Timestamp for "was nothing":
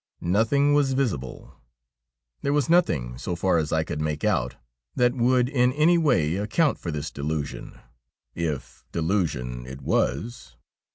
2.53-3.19